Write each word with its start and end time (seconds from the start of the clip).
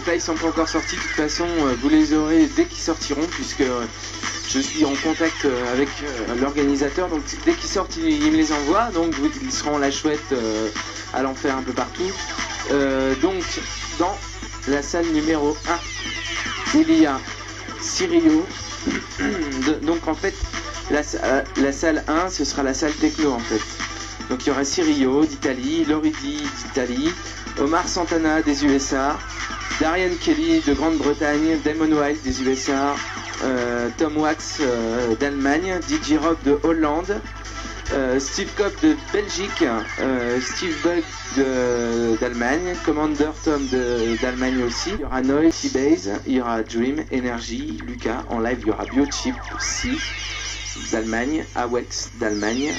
Zurich. 0.00 0.06
Les 0.06 0.18
flyers 0.18 0.22
sont 0.22 0.34
pas 0.34 0.48
encore 0.48 0.68
sortis, 0.68 0.96
de 0.96 1.00
toute 1.00 1.10
façon, 1.10 1.44
euh, 1.44 1.74
vous 1.80 1.88
les 1.88 2.14
aurez 2.14 2.46
dès 2.56 2.64
qu'ils 2.64 2.78
sortiront, 2.78 3.26
puisque 3.30 3.60
euh, 3.60 3.84
je 4.48 4.60
suis 4.60 4.84
en 4.84 4.94
contact 5.02 5.44
euh, 5.44 5.72
avec 5.72 5.88
l'organisateur. 6.40 7.08
Donc 7.08 7.22
dès 7.44 7.52
qu'ils 7.52 7.68
sortent, 7.68 7.96
il, 7.96 8.32
me 8.32 8.36
les 8.36 8.52
envoie. 8.52 8.90
Donc 8.94 9.14
ils 9.42 9.52
seront 9.52 9.78
la 9.78 9.90
chouette 9.90 10.34
à 11.12 11.22
l'enfer 11.22 11.56
un 11.56 11.62
peu 11.62 11.72
partout. 11.72 12.10
donc 13.22 13.42
dans 13.98 14.16
la 14.68 14.82
salle 14.82 15.06
numéro 15.06 15.56
1, 16.74 16.78
il 16.80 17.00
y 17.00 17.06
a 17.06 17.18
Sirio. 17.80 18.46
donc 19.82 20.08
en 20.08 20.14
fait, 20.14 20.34
la, 20.90 21.02
la 21.56 21.72
salle 21.72 22.04
1, 22.08 22.30
ce 22.30 22.44
sera 22.44 22.62
la 22.62 22.74
salle 22.74 22.92
techno 22.94 23.32
en 23.32 23.40
fait. 23.40 23.60
Donc 24.30 24.46
il 24.46 24.48
y 24.48 24.52
aura 24.52 24.64
Sirio 24.64 25.24
d'Italie, 25.24 25.84
Loridi 25.84 26.42
d'Italie, 26.64 27.10
Omar 27.58 27.86
Santana 27.88 28.42
des 28.42 28.64
USA, 28.64 29.18
Darian 29.80 30.14
Kelly 30.20 30.60
de 30.60 30.74
Grande-Bretagne, 30.74 31.58
Damon 31.64 31.90
White 31.90 32.22
des 32.22 32.42
USA, 32.42 32.94
euh, 33.42 33.88
Tom 33.96 34.18
Wax 34.18 34.58
euh, 34.60 35.14
d'Allemagne, 35.16 35.80
DJ 35.88 36.18
Rob 36.22 36.36
de 36.44 36.58
Hollande, 36.62 37.18
euh, 37.94 38.20
Steve 38.20 38.50
Cobb 38.58 38.72
de 38.82 38.94
Belgique, 39.10 39.64
Steve 40.42 40.76
Bug 40.82 41.02
d'Allemagne, 42.20 42.74
Commander 42.84 43.30
Tom 43.42 43.66
d'Allemagne 44.20 44.62
aussi. 44.64 44.90
Il 44.98 45.00
y 45.00 45.04
aura 45.04 45.22
Noé 45.22 45.50
T-Base, 45.50 46.10
il 46.26 46.34
y 46.34 46.40
aura 46.42 46.62
Dream, 46.62 47.02
Energy, 47.10 47.78
Lucas 47.86 48.24
en 48.28 48.40
live, 48.40 48.58
il 48.60 48.68
y 48.68 48.70
aura 48.70 48.84
Biochip 48.84 49.34
aussi 49.56 49.98
d'Allemagne, 50.90 51.44
Awex 51.54 52.10
d'Allemagne, 52.18 52.72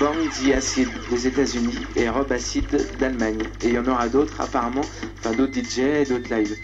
Bang 0.00 0.16
The 0.30 0.52
Acid 0.54 0.88
des 1.10 1.26
États-Unis 1.26 1.78
et 1.96 2.08
Rob 2.08 2.30
Acid 2.30 2.64
d'Allemagne. 2.98 3.42
Et 3.62 3.68
il 3.68 3.74
y 3.74 3.78
en 3.78 3.86
aura 3.86 4.08
d'autres 4.08 4.40
apparemment, 4.40 4.84
enfin 5.18 5.32
d'autres 5.32 5.54
DJ 5.54 5.78
et 5.78 6.04
d'autres 6.04 6.34
lives. 6.34 6.56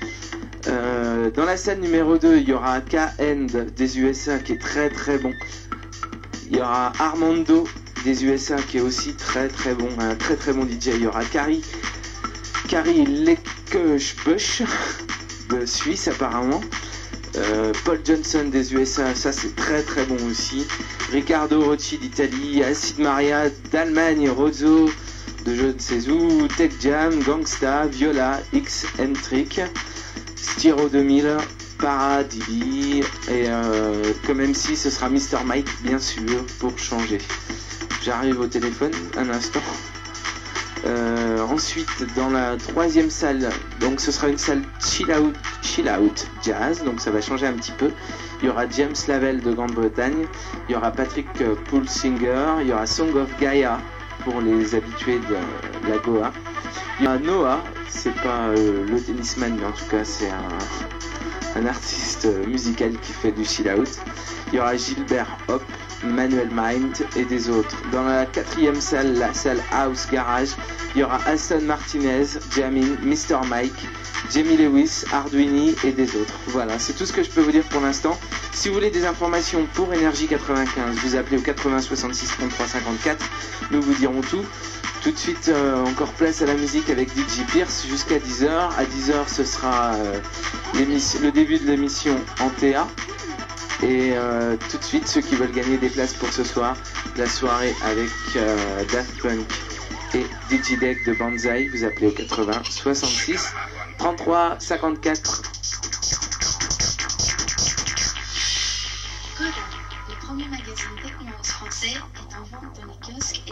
Euh, 0.68 1.30
dans 1.30 1.44
la 1.44 1.56
scène 1.56 1.80
numéro 1.80 2.16
2, 2.16 2.38
il 2.38 2.48
y 2.48 2.52
aura 2.52 2.80
K-End 2.80 3.46
des 3.76 3.98
USA 3.98 4.38
qui 4.38 4.52
est 4.52 4.60
très 4.60 4.88
très 4.88 5.18
bon. 5.18 5.32
Il 6.50 6.56
y 6.56 6.60
aura 6.60 6.92
Armando 6.98 7.66
des 8.04 8.24
USA 8.24 8.56
qui 8.56 8.78
est 8.78 8.82
aussi 8.82 9.14
très 9.14 9.48
très 9.48 9.74
bon, 9.74 9.88
un 9.98 10.14
très 10.14 10.36
très 10.36 10.52
bon 10.52 10.64
DJ. 10.64 10.88
Il 10.88 11.02
y 11.02 11.06
aura 11.06 11.24
Kari, 11.24 11.62
Kari 12.68 13.04
Lekeusch 13.04 14.62
de 15.50 15.66
Suisse 15.66 16.08
apparemment. 16.08 16.60
Euh, 17.36 17.72
Paul 17.84 18.00
Johnson 18.04 18.44
des 18.50 18.74
USA, 18.74 19.14
ça 19.14 19.32
c'est 19.32 19.56
très 19.56 19.82
très 19.82 20.04
bon 20.04 20.16
aussi. 20.30 20.66
Ricardo 21.10 21.62
Rocci 21.62 21.98
d'Italie, 21.98 22.62
Acid 22.62 22.98
Maria 23.00 23.50
d'Allemagne, 23.72 24.30
Rozo 24.30 24.90
de 25.44 25.54
je 25.54 25.66
ne 25.66 25.78
sais 25.78 26.08
où, 26.08 26.46
Tech 26.48 26.72
Jam, 26.80 27.22
Gangsta, 27.22 27.86
Viola, 27.86 28.40
X 28.52 28.86
Trick, 29.22 29.60
Styro 30.36 30.88
2000, 30.88 31.36
Paradis 31.78 33.02
et 33.28 33.46
euh, 33.48 34.12
comme 34.26 34.40
MC 34.40 34.76
ce 34.76 34.88
sera 34.90 35.08
Mr 35.10 35.44
Mike 35.44 35.68
bien 35.82 35.98
sûr 35.98 36.46
pour 36.60 36.78
changer. 36.78 37.18
J'arrive 38.02 38.40
au 38.40 38.46
téléphone 38.46 38.92
un 39.16 39.28
instant. 39.30 39.60
Euh, 40.86 41.40
ensuite, 41.40 42.04
dans 42.14 42.28
la 42.28 42.56
troisième 42.56 43.08
salle, 43.08 43.48
donc 43.80 44.00
ce 44.00 44.12
sera 44.12 44.28
une 44.28 44.36
salle 44.36 44.62
chill 44.80 45.10
out, 45.10 45.34
chill 45.62 45.88
out 45.88 46.26
jazz, 46.42 46.84
donc 46.84 47.00
ça 47.00 47.10
va 47.10 47.22
changer 47.22 47.46
un 47.46 47.54
petit 47.54 47.72
peu. 47.72 47.90
Il 48.42 48.46
y 48.46 48.50
aura 48.50 48.68
James 48.68 48.94
Lavelle 49.08 49.40
de 49.40 49.52
Grande-Bretagne, 49.52 50.26
il 50.68 50.72
y 50.72 50.76
aura 50.76 50.90
Patrick 50.90 51.28
Poulsinger, 51.68 52.56
il 52.60 52.68
y 52.68 52.72
aura 52.72 52.86
Song 52.86 53.16
of 53.16 53.28
Gaia 53.40 53.80
pour 54.24 54.42
les 54.42 54.74
habitués 54.74 55.20
de, 55.20 55.88
la 55.88 55.98
Goa. 55.98 56.32
Il 57.00 57.04
y 57.04 57.08
aura 57.08 57.18
Noah, 57.18 57.64
c'est 57.88 58.14
pas 58.16 58.48
euh, 58.48 58.86
le 58.86 59.00
tennisman, 59.00 59.56
mais 59.58 59.64
en 59.64 59.72
tout 59.72 59.86
cas 59.90 60.04
c'est 60.04 60.28
un, 60.28 61.60
un, 61.62 61.66
artiste 61.66 62.28
musical 62.46 62.92
qui 63.00 63.12
fait 63.12 63.32
du 63.32 63.44
chill 63.46 63.70
out. 63.70 63.88
Il 64.48 64.56
y 64.56 64.60
aura 64.60 64.76
Gilbert 64.76 65.38
Hop, 65.48 65.62
Manuel 66.04 66.48
Mind 66.52 67.06
et 67.16 67.24
des 67.24 67.48
autres. 67.48 67.76
Dans 67.92 68.04
la 68.04 68.26
quatrième 68.26 68.80
salle, 68.80 69.14
la 69.14 69.32
salle 69.34 69.60
House 69.72 70.06
Garage, 70.10 70.50
il 70.94 71.00
y 71.00 71.04
aura 71.04 71.18
Aston 71.26 71.62
Martinez, 71.62 72.24
Jamin, 72.54 72.96
Mr. 73.02 73.46
Mike, 73.48 73.88
Jamie 74.32 74.56
Lewis, 74.56 75.04
Arduini 75.12 75.74
et 75.84 75.92
des 75.92 76.16
autres. 76.16 76.34
Voilà, 76.48 76.78
c'est 76.78 76.94
tout 76.94 77.06
ce 77.06 77.12
que 77.12 77.22
je 77.22 77.30
peux 77.30 77.40
vous 77.40 77.52
dire 77.52 77.64
pour 77.64 77.80
l'instant. 77.80 78.18
Si 78.52 78.68
vous 78.68 78.74
voulez 78.74 78.90
des 78.90 79.04
informations 79.04 79.66
pour 79.74 79.92
Énergie 79.92 80.26
95, 80.26 80.96
vous 80.96 81.16
appelez 81.16 81.38
au 81.38 81.42
80 81.42 81.80
66 81.80 82.28
33 82.38 82.66
54. 82.66 83.24
Nous 83.70 83.82
vous 83.82 83.94
dirons 83.94 84.20
tout. 84.20 84.44
Tout 85.02 85.10
de 85.10 85.18
suite, 85.18 85.50
euh, 85.52 85.84
encore 85.84 86.12
place 86.12 86.40
à 86.40 86.46
la 86.46 86.54
musique 86.54 86.88
avec 86.88 87.10
DJ 87.10 87.44
Pierce 87.46 87.86
jusqu'à 87.86 88.16
10h. 88.18 88.48
À 88.48 88.84
10h, 88.84 89.28
ce 89.28 89.44
sera 89.44 89.94
euh, 89.94 90.18
le 90.74 91.30
début 91.30 91.58
de 91.58 91.66
l'émission 91.66 92.16
en 92.40 92.48
TA. 92.48 92.86
Et 93.82 94.12
euh, 94.14 94.56
tout 94.70 94.78
de 94.78 94.84
suite, 94.84 95.08
ceux 95.08 95.20
qui 95.20 95.34
veulent 95.34 95.52
gagner 95.52 95.76
des 95.78 95.88
places 95.88 96.14
pour 96.14 96.32
ce 96.32 96.44
soir, 96.44 96.76
la 97.16 97.26
soirée 97.26 97.74
avec 97.82 98.08
euh, 98.36 98.84
Daft 98.92 99.20
Punk 99.20 99.46
et 100.14 100.24
Digideck 100.48 101.04
de 101.04 101.12
Banzai, 101.14 101.68
vous 101.68 101.84
appelez 101.84 102.06
au 102.06 102.12
80 102.12 102.62
66 102.70 103.52
33 103.98 104.56
54. 104.58 105.42
Coda, 109.36 109.50
le 110.08 110.26
premier 110.26 110.48
magazine 110.48 110.74
français, 111.42 111.88
est 111.88 112.34
en 112.36 112.58
vente 112.58 112.80
dans 112.80 112.86
les 112.86 113.14
kiosques 113.14 113.43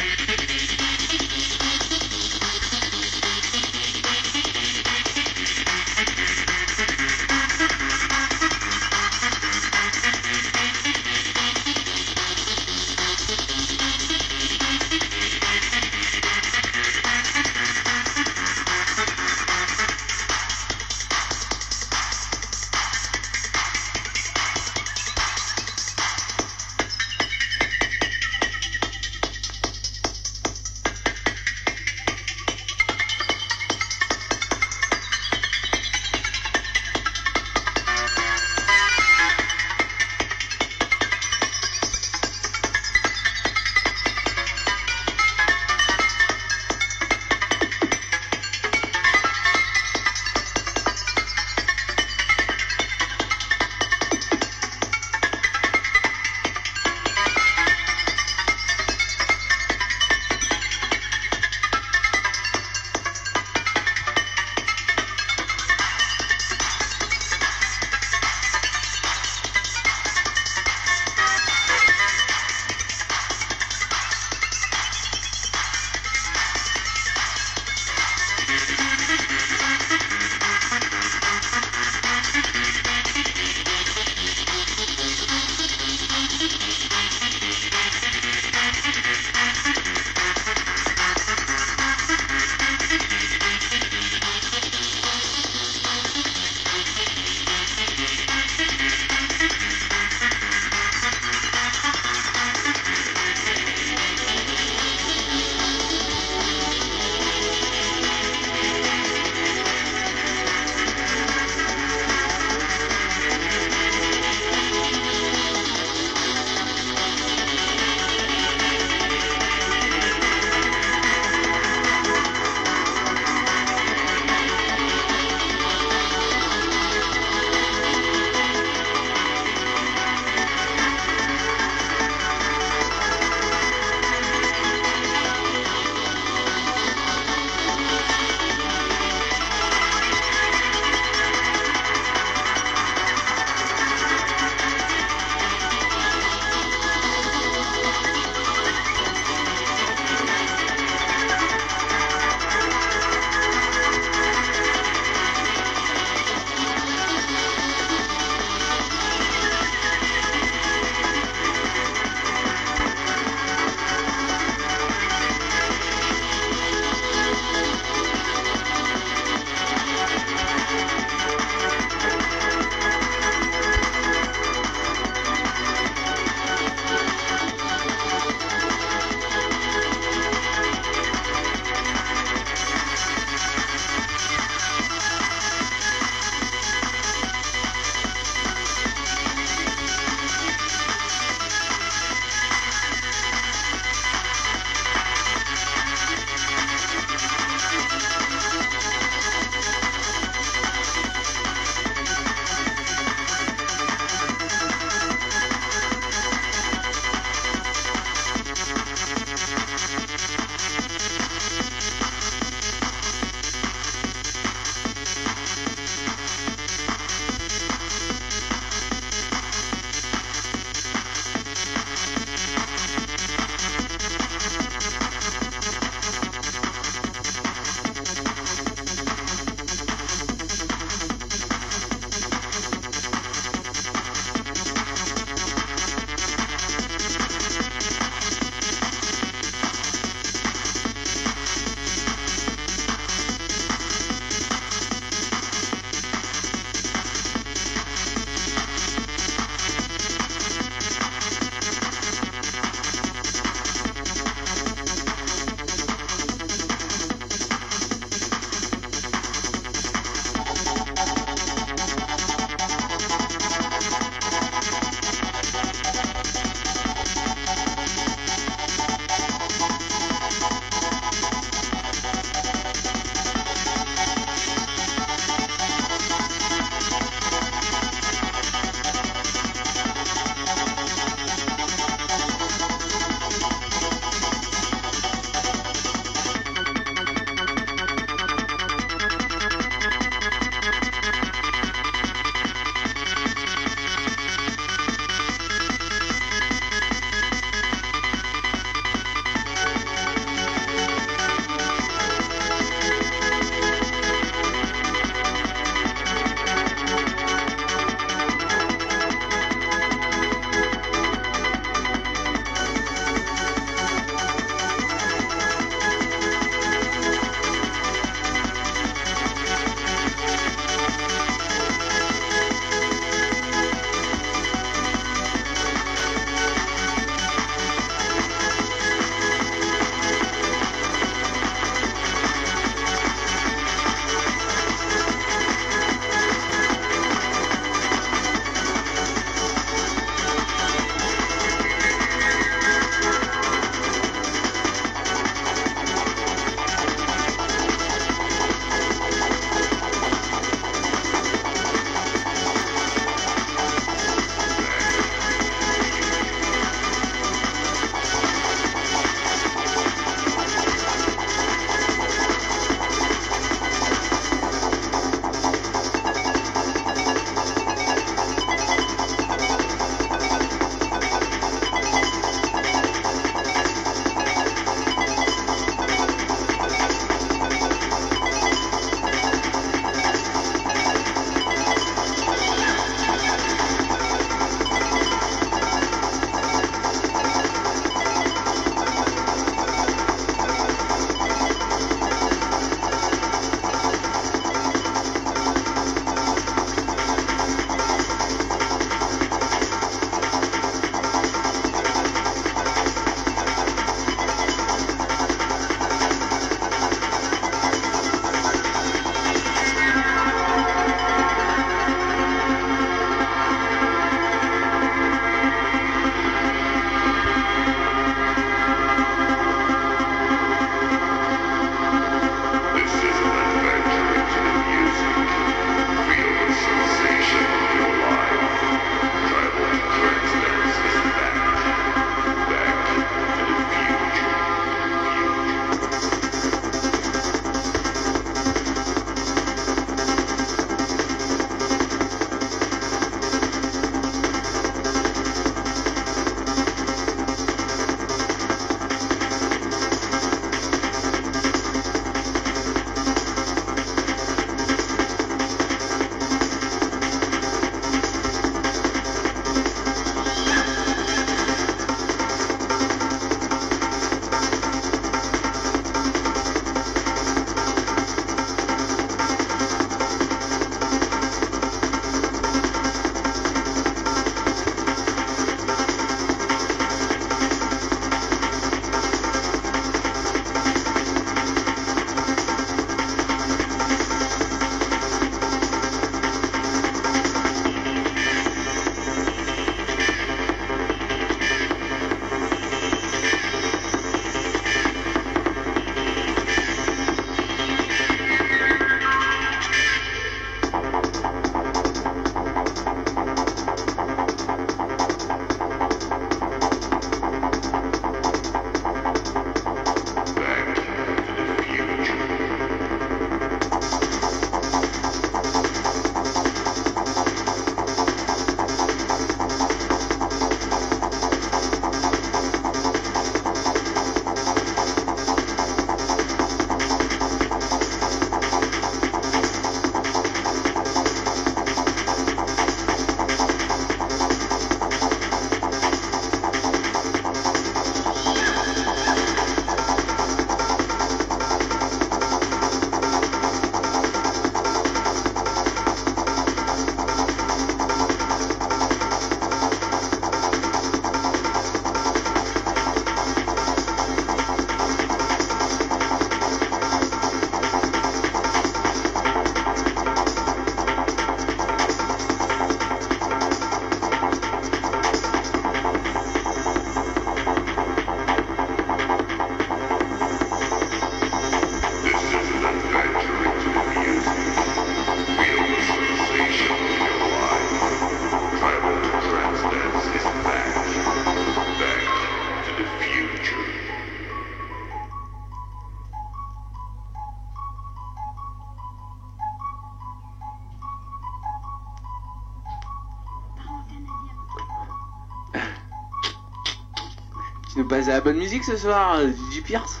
à 598.08 598.12
la 598.14 598.20
bonne 598.20 598.36
musique 598.38 598.64
ce 598.64 598.76
soir, 598.76 599.16
euh, 599.18 599.28
du 599.52 599.62
Pierce 599.62 600.00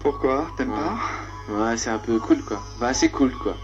Pourquoi? 0.00 0.46
T'aimes 0.56 0.70
Ouais. 0.70 0.76
pas? 0.76 1.52
Ouais, 1.70 1.76
c'est 1.76 1.90
un 1.90 1.98
peu 1.98 2.18
cool 2.18 2.42
quoi. 2.42 2.60
Bah, 2.80 2.92
c'est 2.92 3.08
cool 3.08 3.32
quoi. 3.32 3.54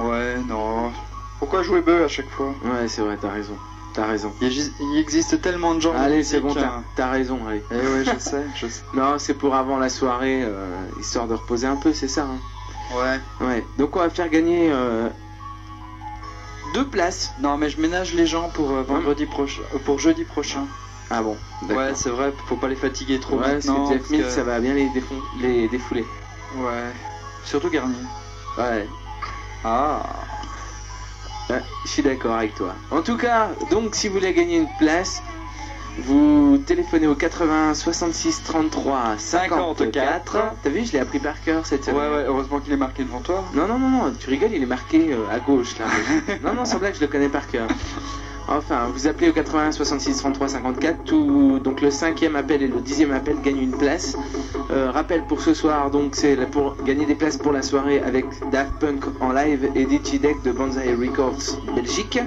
Ouais, 0.00 0.36
non. 0.48 0.90
Pourquoi 1.38 1.62
jouer 1.62 1.80
bœuf 1.80 2.04
à 2.04 2.08
chaque 2.08 2.30
fois? 2.30 2.54
Ouais, 2.64 2.88
c'est 2.88 3.02
vrai, 3.02 3.16
t'as 3.20 3.30
raison. 3.30 3.56
T'as 3.94 4.06
raison. 4.06 4.32
il, 4.40 4.48
exi- 4.48 4.72
il 4.80 4.98
existe 4.98 5.40
tellement 5.42 5.74
de 5.74 5.80
gens. 5.80 5.94
Allez, 5.94 6.24
c'est 6.24 6.40
bon, 6.40 6.54
t'as 6.54 6.66
hein. 6.66 6.84
t'as 6.96 7.10
raison, 7.10 7.46
allez. 7.46 7.62
Eh 7.70 7.74
ouais, 7.74 8.04
je 8.04 8.18
sais, 8.18 8.44
je 8.56 8.66
sais. 8.66 8.82
Non, 8.94 9.18
c'est 9.18 9.34
pour 9.34 9.54
avant 9.54 9.76
la 9.78 9.88
soirée, 9.90 10.42
euh, 10.44 10.66
histoire 11.00 11.26
de 11.28 11.34
reposer 11.34 11.66
un 11.66 11.76
peu, 11.76 11.92
c'est 11.92 12.08
ça. 12.08 12.22
hein. 12.24 12.38
Ouais. 12.96 13.46
Ouais. 13.46 13.64
Donc 13.78 13.94
on 13.96 14.00
va 14.00 14.08
faire 14.10 14.28
gagner 14.30 14.70
euh, 14.72 15.08
deux 16.74 16.86
places. 16.86 17.32
Non, 17.40 17.56
mais 17.58 17.68
je 17.68 17.80
ménage 17.80 18.14
les 18.14 18.26
gens 18.26 18.48
pour 18.48 18.70
euh, 18.70 18.82
vendredi 18.82 19.26
prochain, 19.26 19.60
euh, 19.74 19.78
pour 19.84 19.98
jeudi 19.98 20.24
prochain. 20.24 20.66
Ah 21.14 21.22
bon. 21.22 21.36
Ouais, 21.68 21.92
c'est 21.94 22.08
vrai, 22.08 22.32
faut 22.46 22.56
pas 22.56 22.68
les 22.68 22.74
fatiguer 22.74 23.20
trop 23.20 23.36
Ouais, 23.36 23.42
parce 23.42 23.66
maintenant. 23.66 23.84
que 23.86 23.92
Jeff 23.92 23.98
parce 23.98 24.10
Mills, 24.10 24.22
que- 24.24 24.30
ça 24.30 24.42
va 24.44 24.58
bien 24.60 24.72
les, 24.74 24.88
défouler. 25.68 26.06
Ouais. 26.56 26.90
Surtout 27.44 27.68
Garnier. 27.68 27.94
Ouais. 28.56 28.88
Ah. 29.64 30.02
Ouais, 31.50 31.60
je 31.84 31.90
suis 31.90 32.02
d'accord 32.02 32.36
avec 32.36 32.54
toi. 32.54 32.74
En 32.90 33.02
tout 33.02 33.16
cas, 33.18 33.50
donc 33.70 33.94
si 33.94 34.08
vous 34.08 34.14
voulez 34.14 34.32
gagner 34.32 34.56
une 34.56 34.68
place, 34.78 35.22
vous 35.98 36.56
téléphonez 36.66 37.06
au 37.06 37.14
80 37.14 37.74
66 37.74 38.42
33 38.44 39.16
54. 39.18 40.54
T'as 40.62 40.70
vu, 40.70 40.86
je 40.86 40.92
l'ai 40.92 40.98
appris 41.00 41.18
par 41.18 41.42
cœur 41.42 41.66
cette 41.66 41.86
Ouais, 41.88 41.92
semaine. 41.92 42.10
ouais, 42.12 42.24
heureusement 42.26 42.60
qu'il 42.60 42.72
est 42.72 42.76
marqué 42.78 43.04
devant 43.04 43.20
toi. 43.20 43.44
Non, 43.52 43.66
non, 43.66 43.78
non, 43.78 43.88
non, 43.90 44.12
tu 44.18 44.30
rigoles, 44.30 44.52
il 44.54 44.62
est 44.62 44.66
marqué 44.66 45.12
euh, 45.12 45.28
à 45.30 45.38
gauche 45.40 45.76
là. 45.78 45.84
non, 46.42 46.54
non, 46.54 46.64
sans 46.64 46.78
blague, 46.78 46.94
je 46.94 47.00
le 47.00 47.08
connais 47.08 47.28
par 47.28 47.46
cœur. 47.48 47.68
Enfin, 48.48 48.88
vous 48.92 49.06
appelez 49.06 49.30
au 49.30 49.32
80 49.32 49.72
66 49.72 50.16
33 50.18 50.48
54. 50.48 51.04
Tout, 51.04 51.58
donc 51.62 51.80
le 51.80 51.90
cinquième 51.90 52.36
appel 52.36 52.62
et 52.62 52.68
le 52.68 52.80
dixième 52.80 53.12
appel 53.12 53.36
gagnent 53.42 53.60
une 53.62 53.76
place. 53.76 54.16
Euh, 54.70 54.90
rappel 54.90 55.24
pour 55.26 55.40
ce 55.40 55.54
soir, 55.54 55.90
donc 55.90 56.14
c'est 56.16 56.36
la- 56.36 56.46
pour 56.46 56.76
gagner 56.84 57.06
des 57.06 57.14
places 57.14 57.36
pour 57.36 57.52
la 57.52 57.62
soirée 57.62 58.00
avec 58.00 58.26
Daft 58.50 58.72
Punk 58.80 59.04
en 59.20 59.32
live 59.32 59.70
et 59.74 59.86
Deck 59.86 60.42
de 60.42 60.52
Banzai 60.52 60.94
Records 60.94 61.56
Belgique. 61.74 62.18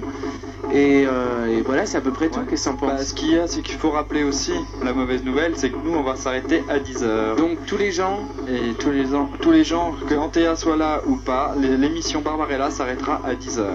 Et, 0.74 1.06
euh, 1.08 1.46
et 1.48 1.62
voilà, 1.62 1.86
c'est 1.86 1.98
à 1.98 2.02
peu 2.02 2.12
près 2.12 2.28
tout. 2.30 2.40
Ouais. 2.40 2.46
Qu'est-ce 2.50 2.70
que 2.70 2.76
t'en 2.76 2.88
Bah, 2.88 2.98
ce 2.98 3.14
qu'il 3.14 3.32
y 3.34 3.38
a, 3.38 3.48
c'est 3.48 3.62
qu'il 3.62 3.76
faut 3.78 3.92
rappeler 3.92 4.24
aussi, 4.24 4.52
la 4.84 4.94
mauvaise 4.94 5.24
nouvelle, 5.24 5.54
c'est 5.56 5.70
que 5.70 5.78
nous, 5.84 5.94
on 5.94 6.02
va 6.02 6.16
s'arrêter 6.16 6.64
à 6.70 6.80
10h. 6.80 7.36
Donc 7.38 7.66
tous 7.68 7.78
les 7.78 7.92
gens, 7.92 8.20
Et 8.48 8.74
tous 8.74 8.92
les, 8.92 9.14
ans, 9.16 9.30
tous 9.42 9.52
les 9.52 9.64
gens, 9.64 9.94
que 10.08 10.16
Antea 10.16 10.56
soit 10.56 10.76
là 10.78 11.02
ou 11.08 11.16
pas, 11.18 11.54
l'émission 11.60 12.22
Barbarella 12.22 12.70
s'arrêtera 12.72 13.22
à 13.24 13.34
10h. 13.36 13.66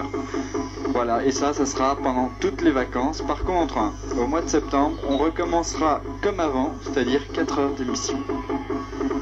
Voilà, 0.92 1.24
et 1.24 1.30
ça, 1.30 1.52
ça 1.52 1.66
sera 1.66 1.96
pendant 1.96 2.30
toutes 2.40 2.62
les 2.62 2.70
vacances. 2.72 3.22
Par 3.22 3.44
contre, 3.44 3.78
hein, 3.78 3.92
au 4.18 4.26
mois 4.26 4.40
de 4.42 4.48
septembre, 4.48 4.96
on 5.08 5.16
recommencera 5.18 6.00
comme 6.22 6.40
avant, 6.40 6.74
c'est-à-dire 6.82 7.20
4 7.32 7.58
heures 7.58 7.70
d'émission. 7.70 8.18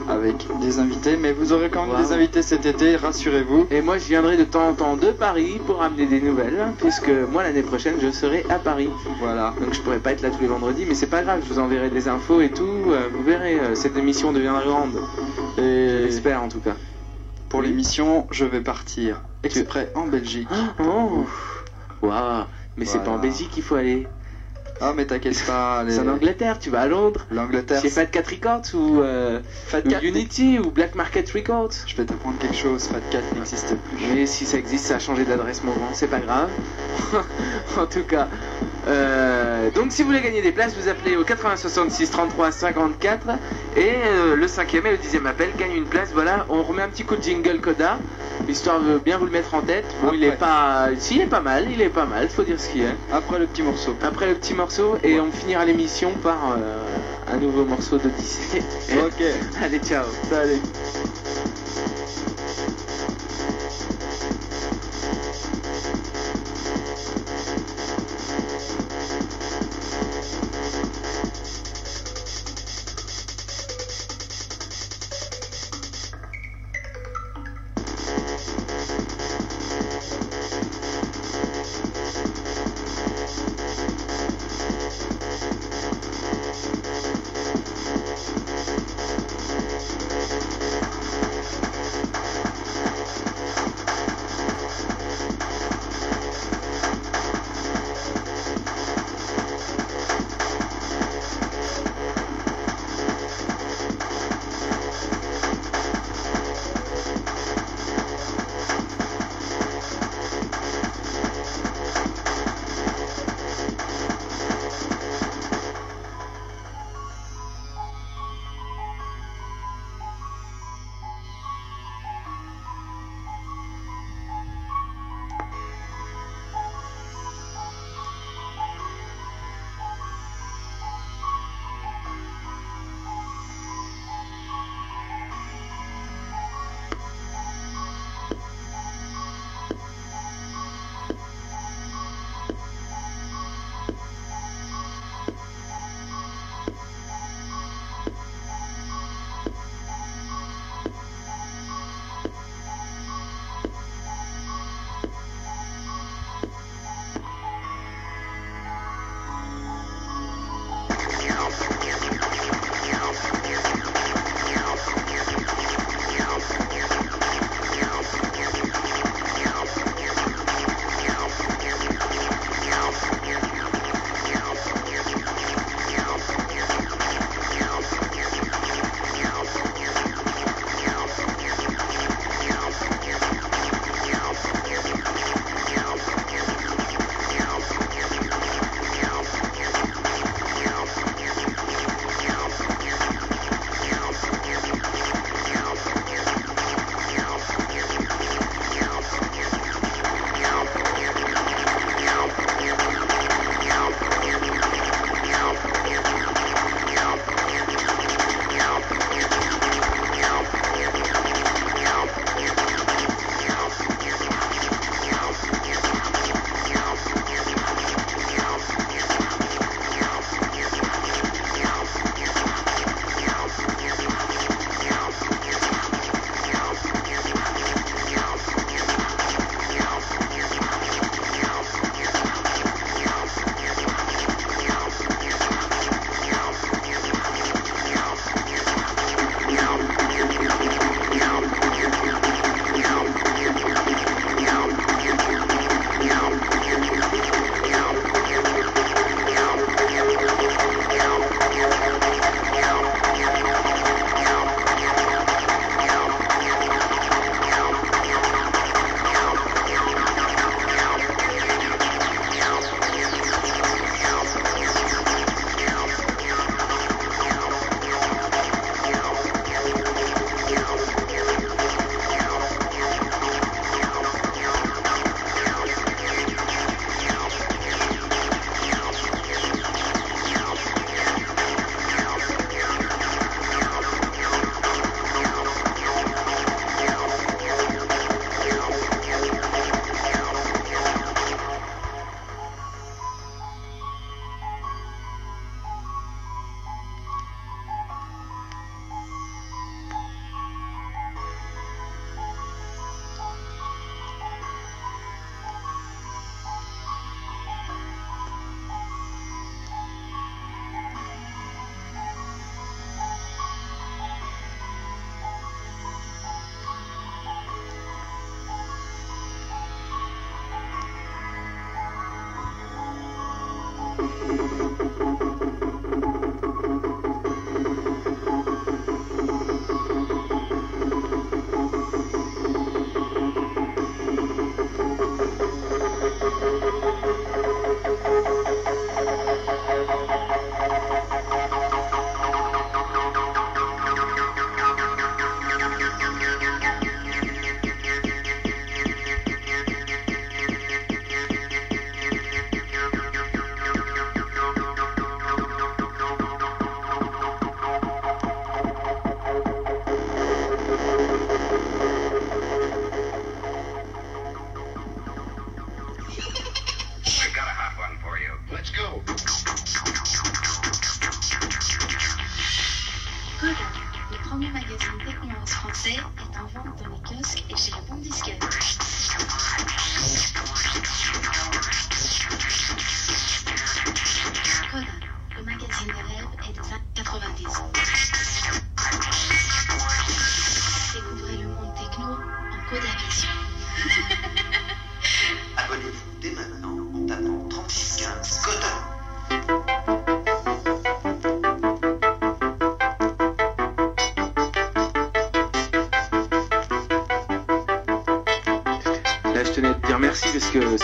Avec 0.09 0.47
des 0.63 0.79
invités, 0.79 1.19
mais 1.19 1.33
vous 1.33 1.53
aurez 1.53 1.69
quand 1.69 1.85
même 1.85 1.95
Wow. 1.95 2.01
des 2.03 2.13
invités 2.13 2.41
cet 2.41 2.65
été, 2.65 2.97
rassurez-vous. 2.97 3.67
et 3.71 3.83
moi 3.83 3.99
je 3.99 4.07
viendrai 4.07 4.39
de 4.39 4.45
temps 4.45 4.69
en 4.69 4.73
temps 4.73 4.97
de 4.97 5.09
Paris 5.11 5.61
pour 5.67 5.83
amener 5.83 6.07
des 6.07 6.23
nouvelles, 6.23 6.73
puisque 6.79 7.11
moi 7.31 7.43
l'année 7.43 7.61
prochaine 7.63 7.97
je 8.01 8.11
serai 8.11 8.47
à 8.49 8.59
Paris. 8.59 8.89
Voilà. 9.21 9.53
Donc 9.61 9.75
je 9.75 9.81
pourrais 9.83 9.99
pas 9.99 10.13
être 10.13 10.23
là 10.23 10.31
tous 10.31 10.41
les 10.41 10.47
vendredis, 10.47 10.87
mais 10.89 10.95
c'est 10.95 11.09
pas 11.09 11.23
grave, 11.23 11.43
je 11.47 11.53
vous 11.53 11.59
enverrai 11.59 11.91
des 11.91 12.09
infos 12.09 12.41
et 12.41 12.49
tout. 12.51 12.65
euh, 12.89 13.09
vous 13.13 13.23
verrez, 13.23 13.61
euh, 13.61 13.75
cette 13.75 13.99
émission 13.99 14.33
deviendra 14.33 14.63
grande. 14.65 14.99
Et 15.59 16.05
J'espère 16.07 16.43
en 16.43 16.49
tout 16.49 16.61
cas. 16.61 16.75
pour 17.51 17.61
l'émission, 17.61 18.27
je 18.31 18.47
vais 18.47 18.61
partir 18.63 19.21
exprès 19.45 19.93
en 19.95 20.07
Belgique. 20.07 20.49
Oh 20.81 21.27
Waouh 22.03 22.47
Mais 22.77 22.85
c'est 22.85 23.03
pas 23.03 23.11
en. 23.11 23.19
Belgique 23.19 23.51
qu'il 23.51 23.63
faut 23.63 23.75
aller. 23.77 24.07
Ah, 24.81 24.93
mais 24.97 25.05
t'inquiète 25.07 25.43
pas, 25.47 25.83
les- 25.85 25.93
C'est 25.95 26.01
en 26.01 26.09
Angleterre, 26.09 26.59
tu 26.59 26.71
vas 26.71 26.83
à 26.83 26.87
Londres. 26.87 27.27
l'Angleterre, 27.31 27.83
Chez 27.83 27.89
Fat 27.91 28.07
Cat 28.07 28.23
Records 28.31 28.75
ou, 28.75 29.01
euh, 29.01 29.41
Fat 29.67 29.81
ou 29.85 29.89
Cat, 29.91 30.01
Unity 30.03 30.59
ou 30.59 30.71
Black 30.71 30.95
Market 30.95 31.29
Records. 31.31 31.71
Je 31.87 31.97
vais 31.97 32.05
t'apprendre 32.05 32.39
quelque 32.39 32.57
chose, 32.57 32.85
Fat 32.89 33.01
Cat 33.11 33.19
n'existe 33.35 33.75
plus. 33.77 34.07
Mais 34.15 34.27
si 34.27 34.45
ça 34.47 34.57
existe, 34.59 34.87
ça 34.87 34.97
a 34.97 34.99
changé 34.99 35.25
d'adresse 35.25 35.63
mon 35.65 35.73
grand, 35.73 35.89
c'est 35.95 36.07
pas 36.09 36.21
grave. 36.21 36.49
en 37.77 37.87
tout 37.87 38.03
cas. 38.05 38.29
euh, 38.89 39.71
donc 39.73 39.93
si 39.93 40.03
vous 40.03 40.09
voulez 40.09 40.21
gagner 40.23 40.43
des 40.43 40.53
places, 40.53 40.75
vous 40.81 40.89
appelez 40.89 41.17
au 41.17 41.25
80 41.25 41.57
66 41.57 42.11
33 42.11 42.51
54 42.53 43.27
et 43.77 43.91
euh, 44.07 44.37
le 44.37 44.49
cinquième 44.49 44.87
et 44.87 44.93
le 44.93 44.97
dixième 44.99 45.27
appel 45.27 45.51
gagne 45.59 45.73
une 45.73 45.85
place. 45.87 46.11
Voilà, 46.15 46.47
on 46.49 46.63
remet 46.63 46.83
un 46.83 46.89
petit 46.89 47.05
coup 47.05 47.17
de 47.17 47.23
jingle 47.23 47.61
Coda, 47.61 47.99
histoire 48.49 48.81
de 48.81 48.99
bien 48.99 49.19
vous 49.19 49.27
le 49.27 49.31
mettre 49.33 49.55
en 49.55 49.61
tête. 49.61 49.85
Bon, 50.03 50.13
il 50.15 50.25
est 50.25 50.33
pas, 50.37 50.89
si 50.99 51.17
il 51.17 51.23
est 51.23 51.27
pas 51.27 51.41
mal, 51.41 51.67
il 51.71 51.83
est 51.83 51.89
pas 51.89 52.07
mal, 52.07 52.29
faut 52.29 52.43
dire 52.43 52.59
ce 52.61 52.69
qu'il 52.71 52.83
est. 52.83 52.95
Après 53.13 53.39
le 53.39 53.47
petit 53.47 53.63
morceau. 53.63 53.95
Après 54.03 54.27
le 54.27 54.35
petit 54.35 54.55
morceau 54.55 54.68
et 55.03 55.21
on 55.21 55.31
finira 55.33 55.65
l'émission 55.65 56.15
par 56.17 56.53
euh, 56.59 56.89
un 57.27 57.39
nouveau 57.39 57.65
morceau 57.65 57.99
d'Odyssée. 57.99 58.63
Ok, 59.03 59.23
Allez, 59.63 59.81
ciao. 59.81 60.07
allez. 60.31 60.61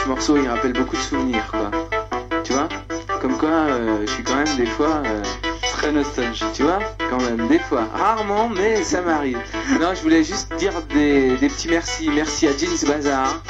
Ce 0.05 0.09
morceau 0.11 0.37
il 0.37 0.47
rappelle 0.49 0.75
beaucoup 0.75 0.97
de 0.97 1.01
souvenirs, 1.01 1.47
quoi. 1.51 1.71
Tu 2.45 2.53
vois? 2.53 2.69
Comme 3.23 3.39
quoi, 3.39 3.49
euh, 3.49 4.03
je 4.07 4.11
suis 4.13 4.23
quand 4.23 4.37
même 4.37 4.57
des 4.57 4.67
fois. 4.67 5.03
euh, 5.07 5.23
Très 5.73 5.93
nostalgique. 5.93 6.45
tu 6.55 6.63
vois? 6.63 6.79
Quand 7.11 7.21
même, 7.23 7.49
des 7.49 7.59
fois. 7.59 7.85
Rarement, 7.95 8.49
mais 8.51 8.83
ça 8.85 9.01
m'arrive. 9.01 9.39
Non, 9.81 9.95
je 9.95 10.03
voulais 10.03 10.23
juste 10.23 10.55
dire 10.57 10.73
des, 10.95 11.37
petits 11.41 11.69
merci. 11.69 12.11
Merci 12.15 12.47
à 12.47 12.51
Jeans 12.57 12.87
Bazar. 12.89 13.43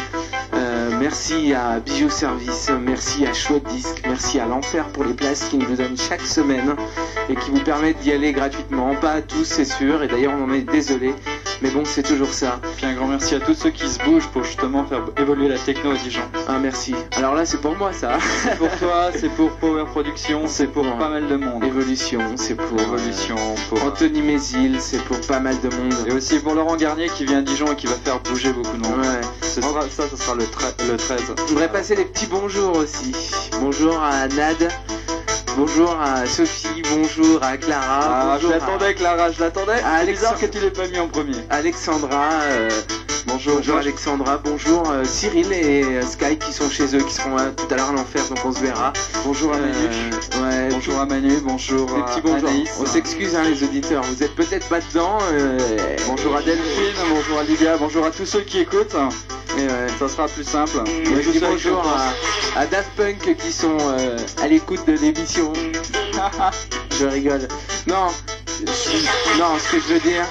Euh, 0.54 0.90
merci 1.00 1.52
à 1.54 1.80
Bijou 1.80 2.08
Service. 2.08 2.70
Merci 2.80 3.26
à 3.26 3.32
Chouette 3.34 3.66
Disque. 3.68 4.02
Merci 4.06 4.38
à 4.38 4.46
l'Enfer 4.46 4.86
pour 4.88 5.04
les 5.04 5.14
places 5.14 5.44
qui 5.48 5.58
nous 5.58 5.74
donnent 5.76 5.96
chaque 5.98 6.22
semaine 6.22 6.74
et 7.28 7.34
qui 7.34 7.50
vous 7.50 7.60
permettent 7.60 7.98
d'y 7.98 8.12
aller 8.12 8.32
gratuitement. 8.32 8.94
Pas 8.96 9.12
à 9.12 9.22
tous, 9.22 9.44
c'est 9.44 9.64
sûr. 9.64 10.02
Et 10.04 10.08
d'ailleurs, 10.08 10.34
on 10.38 10.44
en 10.44 10.52
est 10.52 10.62
désolé. 10.70 11.14
Mais 11.62 11.70
bon, 11.70 11.84
c'est 11.84 12.02
toujours 12.02 12.32
ça. 12.32 12.60
Puis 12.76 12.86
un 12.86 12.94
grand 12.94 13.06
merci 13.06 13.34
à 13.34 13.40
tous 13.40 13.54
ceux 13.54 13.70
qui 13.70 13.88
se 13.88 13.98
bougent 14.04 14.28
pour 14.28 14.44
justement 14.44 14.84
faire 14.84 15.02
évoluer 15.18 15.48
la 15.48 15.58
techno 15.58 15.92
à 15.92 15.94
Dijon. 15.94 16.22
Ah, 16.54 16.58
merci. 16.60 16.94
Alors 17.16 17.34
là, 17.34 17.44
c'est 17.44 17.60
pour 17.60 17.74
moi, 17.76 17.92
ça. 17.92 18.18
C'est 18.44 18.56
pour 18.58 18.68
toi, 18.78 19.10
c'est 19.18 19.28
pour 19.30 19.50
Power 19.56 19.84
Production, 19.86 20.42
c'est 20.46 20.68
pour 20.68 20.84
pas 20.98 21.08
mal 21.08 21.26
de 21.26 21.36
monde. 21.36 21.64
Évolution, 21.64 22.20
c'est 22.36 22.54
pour. 22.54 22.78
euh, 22.78 22.82
Évolution, 22.82 23.34
pour... 23.68 23.82
Anthony 23.84 24.22
Mézil, 24.22 24.76
c'est 24.80 25.02
pour 25.02 25.20
pas 25.22 25.40
mal 25.40 25.56
de 25.60 25.74
monde. 25.74 25.94
Et 26.06 26.12
aussi 26.12 26.38
pour 26.38 26.54
Laurent 26.54 26.76
Garnier 26.76 27.08
qui 27.08 27.24
vient 27.24 27.38
à 27.38 27.42
Dijon 27.42 27.72
et 27.72 27.76
qui 27.76 27.86
va 27.86 27.94
faire 27.96 28.20
bouger 28.20 28.52
beaucoup 28.52 28.76
de 28.76 28.86
monde. 28.86 29.00
Ouais. 29.00 29.20
Ce 29.42 29.60
sera, 29.60 29.80
ça, 29.82 30.04
ce 30.08 30.16
sera 30.16 30.34
le, 30.36 30.44
tre- 30.44 30.88
le 30.88 30.96
13. 30.96 31.22
Je 31.36 31.42
voudrais 31.48 31.70
passer 31.72 31.96
des 31.96 32.04
petits 32.04 32.26
bonjours 32.26 32.76
aussi. 32.76 33.12
Bonjour 33.60 34.00
à 34.00 34.28
Nad, 34.28 34.68
bonjour 35.56 35.96
à 36.00 36.24
Sophie, 36.26 36.82
bonjour 36.94 37.42
à 37.42 37.56
Clara, 37.56 38.34
Ah, 38.34 38.38
je 38.40 38.46
l'attendais, 38.48 38.94
Clara, 38.94 39.32
je 39.32 39.40
l'attendais. 39.40 39.82
C'est 40.04 40.10
bizarre 40.12 40.38
que 40.38 40.46
tu 40.46 40.58
l'aies 40.60 40.70
pas 40.70 40.86
mis 40.86 41.00
en 41.00 41.08
premier. 41.08 41.34
Alexandra. 41.50 42.28
euh, 42.42 42.68
bonjour, 43.26 43.56
bonjour 43.56 43.76
Alexandra, 43.76 44.38
bonjour 44.38 44.90
euh, 44.90 45.04
Cyril 45.04 45.52
et 45.52 45.82
euh, 45.84 46.02
Sky 46.02 46.36
qui 46.38 46.52
sont 46.52 46.68
chez 46.70 46.94
eux, 46.96 47.02
qui 47.02 47.12
seront 47.14 47.36
là 47.36 47.50
tout 47.50 47.66
à 47.72 47.76
l'heure 47.76 47.90
à 47.90 47.92
l'enfer, 47.92 48.22
donc 48.28 48.38
on 48.44 48.52
se 48.52 48.60
verra. 48.60 48.92
Bonjour 49.24 49.52
à 49.52 49.58
Manu. 49.58 49.72
Euh, 49.74 50.42
ouais, 50.42 50.68
Bonjour 50.70 50.98
à 51.00 51.06
Manu, 51.06 51.38
bonjour 51.42 51.86
Des 51.86 52.00
à 52.00 52.04
petits 52.04 52.20
bonjours. 52.20 52.48
Anaïs. 52.48 52.70
On 52.80 52.86
s'excuse 52.86 53.34
hein, 53.34 53.42
les 53.44 53.62
auditeurs, 53.62 54.02
vous 54.04 54.22
êtes 54.22 54.34
peut-être 54.34 54.68
pas 54.68 54.80
dedans. 54.80 55.18
euh, 55.32 55.58
Bonjour 56.06 56.36
à 56.36 56.42
Delphine, 56.42 56.94
bonjour 57.10 57.38
à 57.38 57.42
Lydia, 57.44 57.76
bonjour 57.76 58.04
à 58.04 58.10
tous 58.10 58.26
ceux 58.26 58.40
qui 58.42 58.60
écoutent. 58.60 58.96
et 59.58 59.62
ouais. 59.66 59.86
Ça 59.98 60.08
sera 60.08 60.28
plus 60.28 60.44
simple. 60.44 60.78
Et 60.86 61.22
je 61.22 61.30
dis 61.30 61.38
bonjour 61.40 61.82
à, 62.56 62.60
à 62.60 62.66
Daft 62.66 62.90
Punk 62.96 63.36
qui 63.36 63.52
sont 63.52 63.76
euh, 63.80 64.16
à 64.42 64.48
l'écoute 64.48 64.86
de 64.86 64.92
l'émission. 64.92 65.52
je 66.98 67.06
rigole. 67.06 67.48
Non, 67.86 68.06
non, 69.38 69.58
ce 69.58 69.72
que 69.72 69.80
je 69.80 69.94
veux 69.94 70.00
dire, 70.00 70.24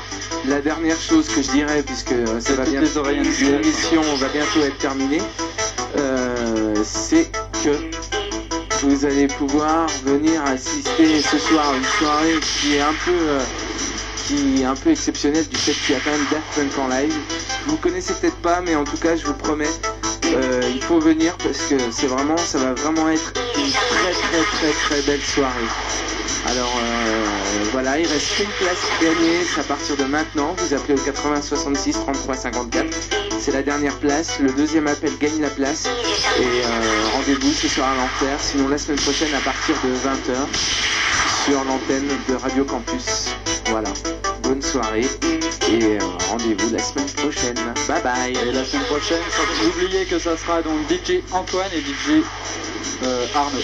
la 0.48 0.62
dernière 0.62 1.00
chose 1.00 1.28
que 1.28 1.42
je 1.42 1.52
dirais, 1.52 1.84
puisque 1.84 2.14
ça 2.40 2.54
va 2.54 2.64
bien, 2.64 2.82
l'émission 2.82 4.02
va 4.18 4.28
bientôt 4.30 4.62
être 4.62 4.78
terminée, 4.78 5.22
euh, 5.98 6.74
c'est 6.84 7.30
que 7.64 7.90
vous 8.84 9.06
allez 9.06 9.28
pouvoir 9.28 9.88
venir 10.06 10.44
assister 10.46 11.22
ce 11.22 11.38
soir 11.38 11.70
à 11.70 11.78
une 11.78 11.84
soirée 11.84 12.40
qui 12.42 12.76
est 12.76 12.82
un 12.82 12.94
peu 13.06 13.12
euh, 13.12 13.40
qui 14.28 14.62
est 14.62 14.66
un 14.66 14.76
peu 14.76 14.92
exceptionnelle 14.92 15.48
du 15.48 15.58
fait 15.58 15.74
qu'il 15.74 15.96
y 15.96 15.98
a 15.98 16.02
quand 16.02 16.12
même 16.12 16.26
Daft 16.32 16.44
Punk 16.56 16.80
en 16.80 16.88
live. 16.90 17.16
Vous 17.68 17.78
connaissez 17.78 18.14
peut-être 18.14 18.38
pas, 18.38 18.62
mais 18.62 18.76
en 18.76 18.84
tout 18.84 18.98
cas, 18.98 19.16
je 19.16 19.26
vous 19.26 19.34
promets, 19.34 19.70
euh, 20.26 20.62
il 20.74 20.82
faut 20.82 21.00
venir 21.00 21.36
parce 21.38 21.60
que 21.70 21.76
c'est 21.92 22.08
vraiment, 22.08 22.38
ça 22.38 22.58
va 22.58 22.74
vraiment 22.74 23.10
être 23.10 23.34
une 23.58 23.72
très 23.72 24.12
très 24.12 24.44
très 24.44 24.72
très 24.72 25.02
belle 25.02 25.22
soirée. 25.22 26.13
Alors 26.46 26.78
euh, 26.78 27.26
voilà, 27.72 28.00
il 28.00 28.08
reste 28.08 28.40
une 28.40 28.50
place 28.60 28.78
gagnée, 29.02 29.44
c'est 29.46 29.62
à 29.62 29.64
partir 29.64 29.96
de 29.96 30.04
maintenant. 30.04 30.56
Vous 30.58 30.74
appelez 30.74 30.94
au 30.96 31.04
80 31.04 31.42
66 31.42 31.94
33 31.94 32.36
54. 32.36 32.88
C'est 33.40 33.52
la 33.52 33.64
dernière 33.64 33.98
place. 34.00 34.40
Le 34.40 34.52
deuxième 34.52 34.88
appel 34.88 35.12
gagne 35.20 35.42
la 35.42 35.50
place. 35.50 35.86
Et 36.40 36.44
euh, 36.44 37.08
rendez-vous 37.14 37.52
ce 37.52 37.68
soir 37.68 37.90
à 37.90 37.96
l'enfer. 37.96 38.38
Sinon 38.40 38.68
la 38.68 38.78
semaine 38.78 39.00
prochaine 39.00 39.34
à 39.34 39.40
partir 39.40 39.76
de 39.84 39.90
20h 39.90 41.46
sur 41.46 41.64
l'antenne 41.64 42.10
de 42.28 42.36
Radio 42.36 42.66
Campus. 42.66 43.30
Voilà. 43.68 43.90
Bonne 44.44 44.62
soirée 44.62 45.08
et 45.72 45.84
euh, 45.84 46.00
rendez-vous 46.30 46.70
la 46.74 46.80
semaine 46.80 47.10
prochaine. 47.16 47.56
Bye 47.88 48.04
bye. 48.04 48.34
Et 48.34 48.52
la 48.52 48.66
semaine 48.66 48.86
prochaine, 48.86 49.22
sans 49.30 49.68
oublier 49.70 50.06
que 50.06 50.20
ça 50.20 50.36
sera 50.36 50.62
donc 50.62 50.78
DJ 50.90 51.22
Antoine 51.32 51.72
et 51.74 51.80
DJ 51.80 52.22
Arnaud. 53.34 53.60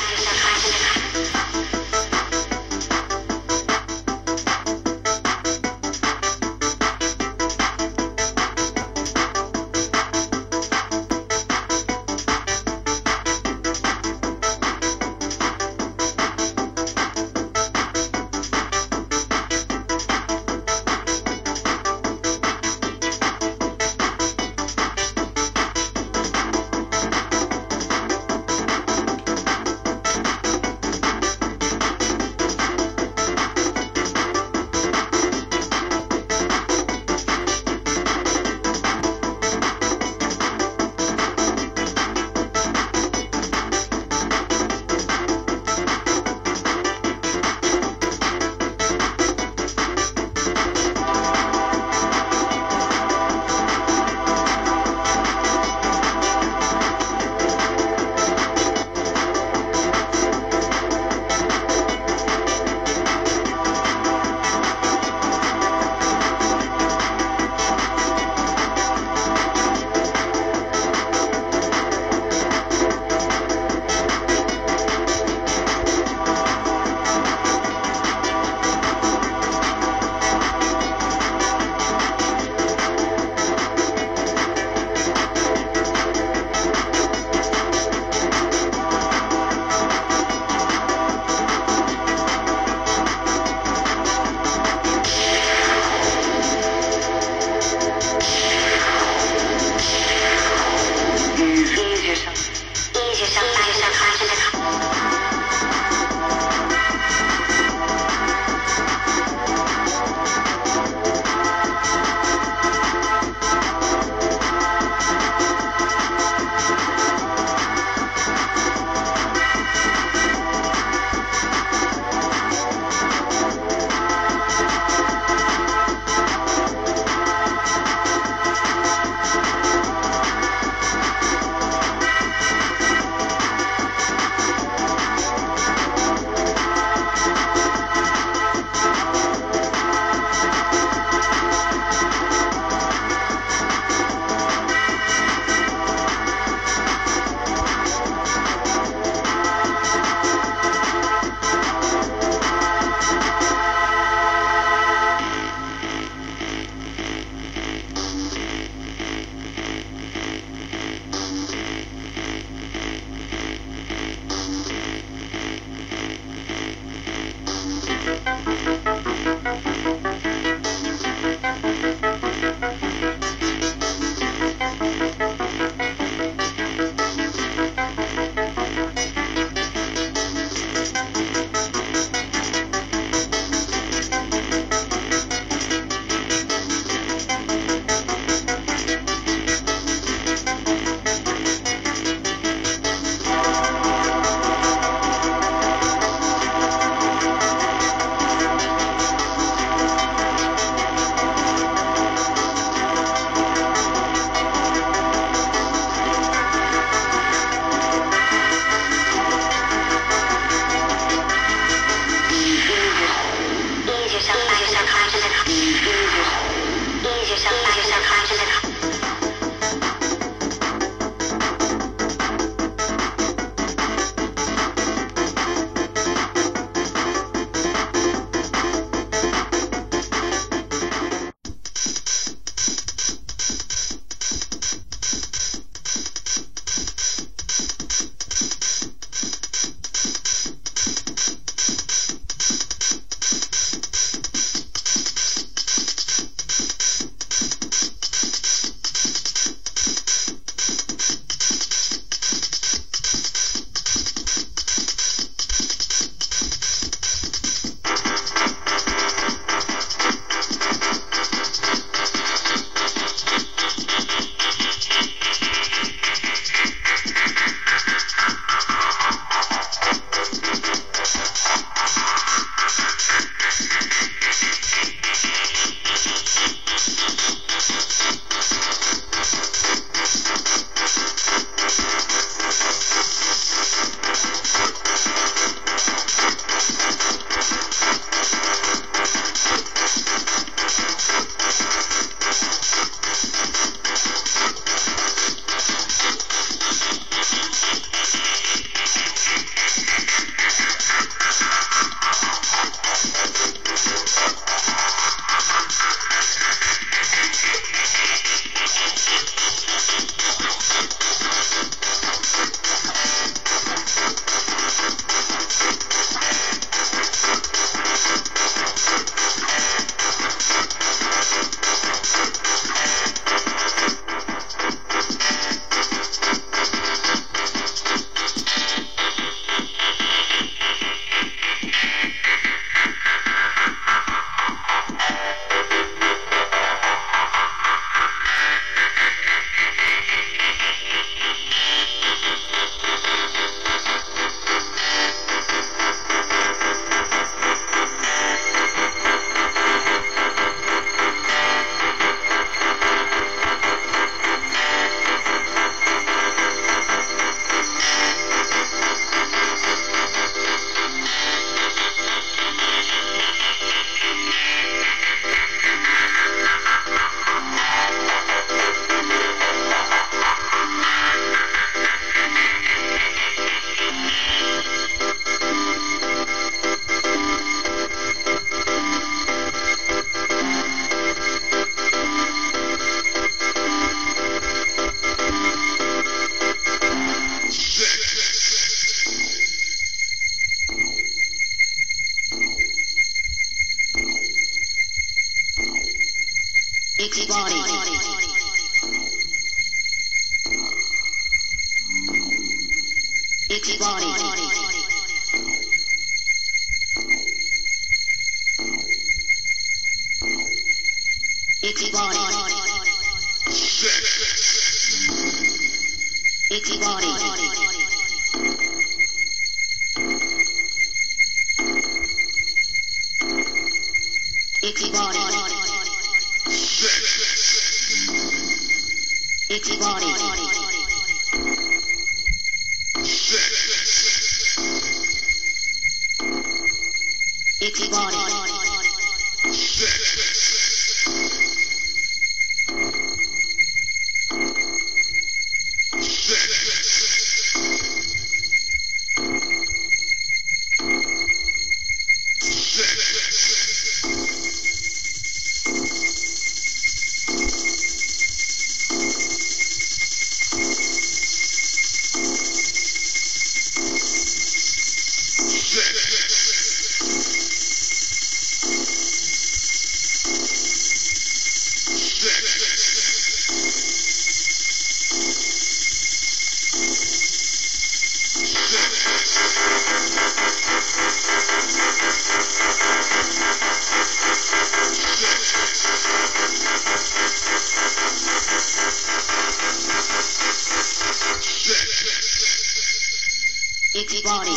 Body. 494.30 494.52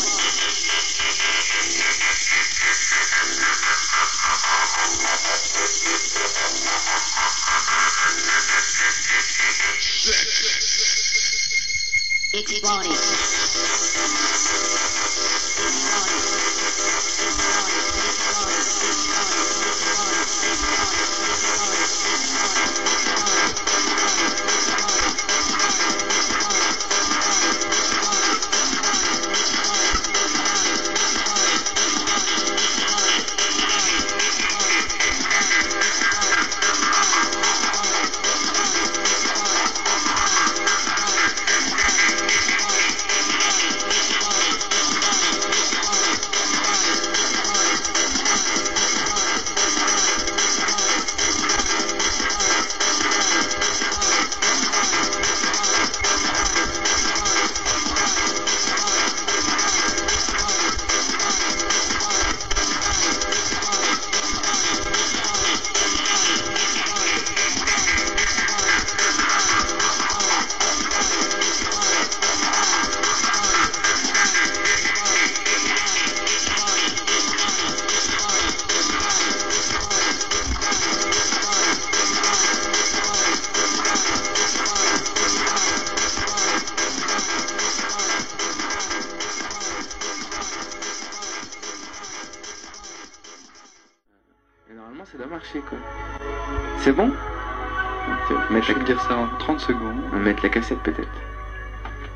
Its 12.34 12.60
body. 12.60 13.81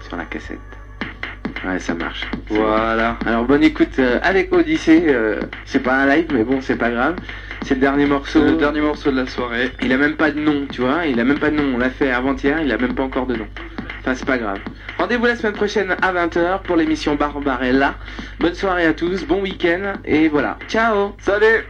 Sur 0.07 0.17
la 0.17 0.25
cassette. 0.25 0.59
Ouais, 1.67 1.79
ça 1.79 1.95
marche. 1.95 2.23
Voilà. 2.49 3.17
Alors 3.27 3.45
bonne 3.45 3.65
écoute 3.65 3.99
euh, 3.99 4.21
avec 4.23 4.53
Odyssée. 4.53 5.05
euh, 5.09 5.41
c'est 5.65 5.81
pas 5.83 5.97
un 5.97 6.07
live, 6.07 6.27
mais 6.33 6.45
bon, 6.45 6.61
c'est 6.61 6.77
pas 6.77 6.91
grave. 6.91 7.17
C'est 7.63 7.75
le 7.75 7.81
dernier 7.81 8.07
morceau. 8.07 8.41
Le 8.43 8.53
dernier 8.53 8.81
morceau 8.81 9.11
de 9.11 9.17
la 9.17 9.27
soirée. 9.27 9.73
Il 9.83 9.93
a 9.93 9.97
même 9.97 10.15
pas 10.15 10.31
de 10.31 10.39
nom, 10.39 10.67
tu 10.71 10.83
vois. 10.83 11.07
Il 11.07 11.19
a 11.19 11.25
même 11.25 11.39
pas 11.39 11.51
de 11.51 11.57
nom. 11.57 11.75
On 11.75 11.79
l'a 11.79 11.91
fait 11.91 12.13
avant-hier. 12.13 12.61
Il 12.61 12.71
a 12.71 12.79
même 12.79 12.95
pas 12.95 13.03
encore 13.03 13.27
de 13.27 13.35
nom. 13.35 13.47
Enfin, 14.01 14.15
c'est 14.15 14.27
pas 14.27 14.39
grave. 14.39 14.59
Rendez-vous 14.99 15.27
la 15.27 15.35
semaine 15.35 15.55
prochaine 15.55 15.97
à 16.01 16.13
20h 16.13 16.63
pour 16.63 16.77
l'émission 16.77 17.17
Barbarella. 17.17 17.95
Bonne 18.39 18.55
soirée 18.55 18.87
à 18.87 18.93
tous. 18.93 19.25
Bon 19.25 19.41
week-end. 19.43 19.95
Et 20.05 20.29
voilà. 20.29 20.59
Ciao. 20.69 21.17
Salut 21.19 21.67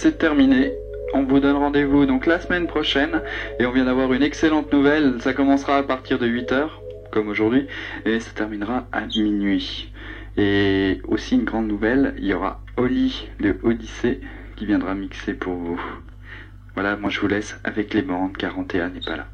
c'est 0.00 0.16
terminé. 0.16 0.72
On 1.12 1.24
vous 1.24 1.40
donne 1.40 1.56
rendez-vous 1.56 2.06
donc 2.06 2.24
la 2.24 2.40
semaine 2.40 2.66
prochaine 2.66 3.20
et 3.58 3.66
on 3.66 3.70
vient 3.70 3.84
d'avoir 3.84 4.14
une 4.14 4.22
excellente 4.22 4.72
nouvelle. 4.72 5.20
Ça 5.20 5.34
commencera 5.34 5.76
à 5.76 5.82
partir 5.82 6.18
de 6.18 6.26
8h, 6.26 6.70
comme 7.10 7.28
aujourd'hui, 7.28 7.66
et 8.06 8.18
ça 8.18 8.30
terminera 8.34 8.86
à 8.92 9.02
minuit. 9.02 9.92
Et 10.38 11.02
aussi 11.06 11.34
une 11.34 11.44
grande 11.44 11.68
nouvelle, 11.68 12.14
il 12.16 12.24
y 12.24 12.32
aura 12.32 12.62
Oli 12.78 13.28
de 13.40 13.58
Odyssée 13.62 14.22
qui 14.56 14.64
viendra 14.64 14.94
mixer 14.94 15.34
pour 15.34 15.52
vous. 15.52 15.82
Voilà, 16.72 16.96
moi 16.96 17.10
je 17.10 17.20
vous 17.20 17.28
laisse 17.28 17.60
avec 17.62 17.92
les 17.92 18.00
bandes 18.00 18.34
car 18.38 18.58
Antea 18.58 18.88
n'est 18.88 19.00
pas 19.00 19.16
là. 19.16 19.26